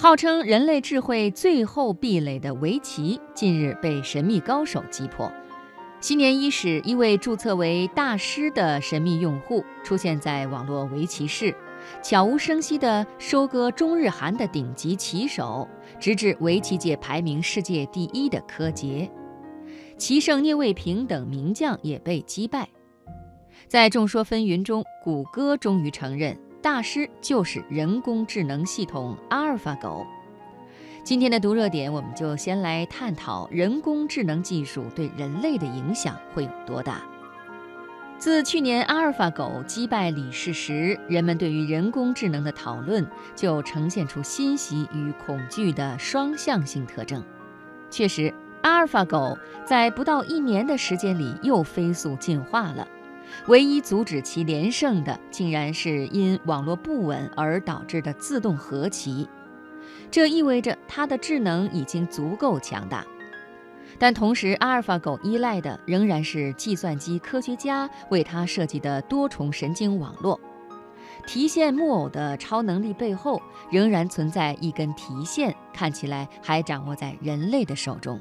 [0.00, 5.30] 号称人类智慧最后壁垒的围棋，近日被神秘高手击破。
[6.00, 11.54] 新年伊始，一位注册为大师的神秘用户出现在网络围棋室，
[12.02, 19.06] 悄无声息地收割中日韩的顶级棋手，直至围棋界排名世界第一的柯洁、
[19.98, 22.66] 棋圣聂卫平等名将也被击败。
[23.68, 26.34] 在众说纷纭中，谷歌终于承认。
[26.62, 30.06] 大师就是人工智能系统阿尔法狗。
[31.02, 37.00] 今天的读热点，我们就先来探讨人工智能技术对人类的影响会有多大。
[38.18, 47.24] 自去年阿尔法狗击败李世石，人们对于人工智能的讨论就呈现出欣喜与恐惧的双向性特征。
[47.88, 52.86] 确实，阿尔法狗在不到一年的时间里又飞速进化了。
[53.46, 59.28] 唯一阻止其连胜的，竟然是因网络不稳而导致的自动和棋。
[60.10, 63.06] 这意味着它的智能已经足够强大，
[63.98, 70.38] 但同时，阿尔法狗依赖的仍然是计算机科学家为它设计的多重神经网络。
[71.26, 78.18] 提线木偶的超能力背后，仍然存在一根提线，看起来还掌握在人类的手中。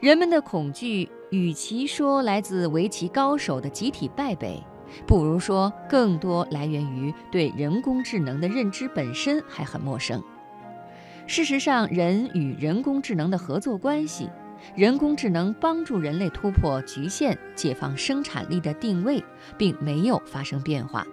[0.00, 1.08] 人们的恐惧。
[1.30, 4.62] 与其说来自围棋高手的集体败北，
[5.06, 10.22] 不如说更多来源于对人工智能的认知本身还很陌生。
[11.26, 14.30] 事实上，人与人工智能的合作关系，
[14.74, 19.22] 人工智能帮助人类突破局限、解放生产力的定位，
[19.58, 21.06] 并没有发生变化。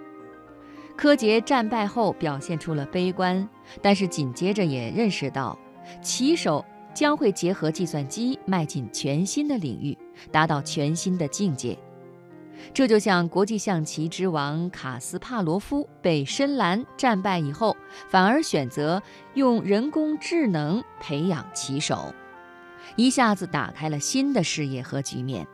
[0.96, 3.46] 柯洁战败后表现出了悲观，
[3.82, 5.58] 但是紧接着也认识到，
[6.00, 6.64] 棋手。
[6.94, 9.94] 将会结合计算机迈进全新的领域，
[10.30, 11.78] 达到全新的境界。
[12.72, 17.76] 这就像国际象棋之王卡斯帕罗夫被深蓝战败以后，
[18.08, 19.02] 反而选择
[19.34, 22.14] 用人工智能培养棋手，
[22.96, 25.46] 一下子打开了新的视野和局面。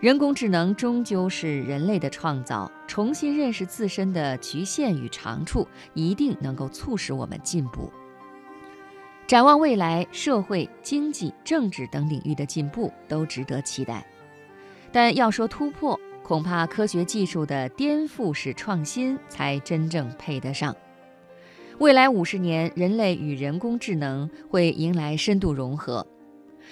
[0.00, 7.90] 人工智能终究是人类的创造，重新认识自身的局限与长处，一定能够促使我们进步。
[9.26, 14.06] 展望未来，社会、经济、政治等领域的进步都值得期待。
[14.92, 20.74] 但要说突破，恐怕科学技术的颠覆式创新才真正配得上。
[21.78, 26.06] 未来五十年，人类与人工智能会迎来深度融合。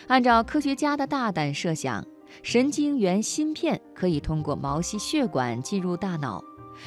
[0.07, 2.07] 按照科学家的大胆设想，
[2.45, 6.41] 神经元芯片可以通过毛细血管进入大脑，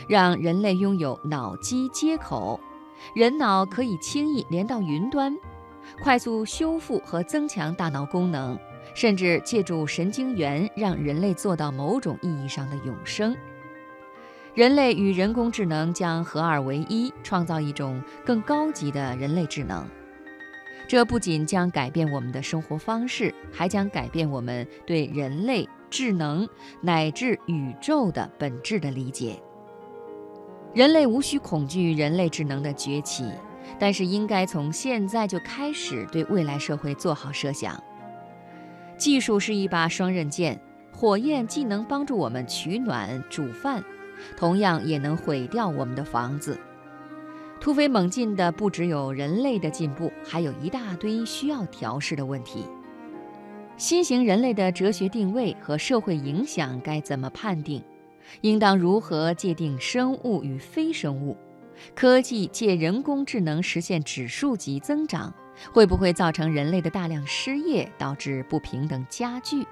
[0.08, 2.58] 让人类拥有脑机接口，
[3.14, 5.36] 人脑可以轻易连到云端。
[6.02, 8.58] 快速修复和增强大脑功能，
[8.94, 13.36] 甚至借助神经元让人类做到某种意义上的永生。
[14.54, 19.88] 人类与人工智能将合二为一，创造一种更高级的人类智能。
[20.88, 26.48] 这不仅将改变我们的生活方式，还将改变我们对人类智能
[26.82, 29.40] 乃至宇宙的本质的理解。
[30.74, 33.30] 人类无需恐惧人类智能的崛起。
[33.80, 37.82] 但是应该从现在就开始对未来社会做好设想。
[38.98, 40.60] 技术是一把双刃剑，
[40.92, 43.84] 火焰既能帮助我们取暖煮饭，
[44.36, 46.60] 同样也能毁掉我们的房子。
[47.60, 52.64] 突飞猛进的不只有人类的进步，还有一大堆需要调试的问题。
[53.78, 57.84] 新型人类的哲学定位和社会影响该怎么判定？
[58.42, 61.38] 应当如何界定生物与非生物？
[61.96, 65.34] 科技借人工智能实现指数级增长，
[65.72, 69.66] 会不会造成人类的大量失业，导致不平等加剧？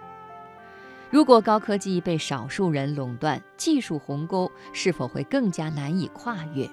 [1.12, 6.70] 如果高科技被少数人垄断，技术鸿沟是否会更加难以跨越？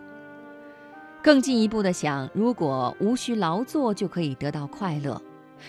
[1.23, 5.21] 更进一步的想，如果无需劳作就可以得到快乐，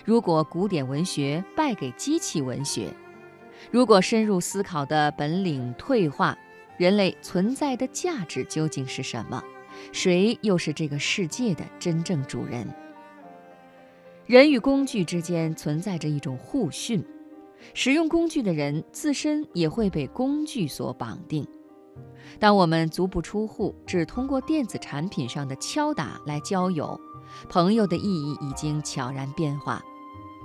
[0.04, 2.92] 如果古典文学败给机器文学，
[3.70, 6.36] 如果深入思考的本领退化，
[6.78, 9.44] 人类存在的价值究竟是什么？
[9.92, 12.68] 谁又是这个世界的真正主人？
[14.26, 17.06] 人与工具之间存在着一种互训，
[17.74, 21.46] 使用工具的人自身也会被工具所绑定。
[22.40, 27.00] 当我们足不出户，只通过电子产品上的敲打来交友，
[27.50, 29.84] 朋友的意义已经悄然变化。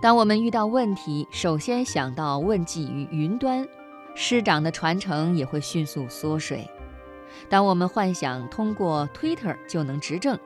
[0.02, 3.66] 当我们遇到问题，首先想到问计于云端，
[4.20, 6.68] 师长的传承也会迅速缩水。
[7.48, 10.36] 当我们幻想通过 Twitter 就能执政，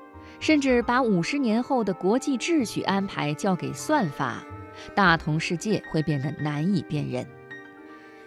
[0.41, 4.45] 甚至把五十年后的国际秩序安排交给算法，
[4.95, 7.27] 大同世界会变得难以辨认。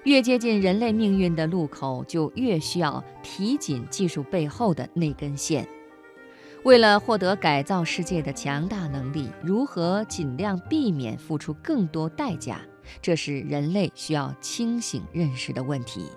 [0.03, 5.67] 越接近人类命运的路口，就越需要提紧技术背后的那根线。
[6.63, 12.59] 为了获得改造世界的强大能力，如何尽量避免付出更多代价，
[13.01, 16.09] 这是人类需要清醒认识的问题。